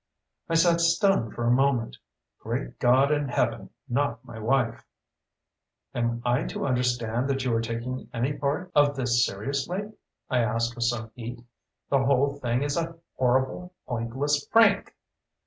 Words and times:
I 0.49 0.55
sat 0.55 0.81
stunned 0.81 1.35
for 1.35 1.43
a 1.43 1.51
moment. 1.51 1.95
Great 2.39 2.79
God 2.79 3.11
in 3.11 3.27
Heaven, 3.29 3.69
not 3.87 4.25
my 4.25 4.39
wife! 4.39 4.83
"Am 5.93 6.23
I 6.25 6.43
to 6.45 6.65
understand 6.65 7.29
that 7.29 7.45
you 7.45 7.53
are 7.53 7.61
taking 7.61 8.09
any 8.11 8.33
part 8.33 8.71
of 8.73 8.95
this 8.95 9.23
seriously?" 9.23 9.91
I 10.27 10.39
asked 10.39 10.73
with 10.73 10.85
some 10.85 11.11
heat. 11.13 11.43
"The 11.91 12.03
whole 12.03 12.39
thing 12.39 12.63
is 12.63 12.77
a 12.77 12.95
horrible, 13.15 13.75
pointless 13.87 14.43
prank!" 14.45 14.95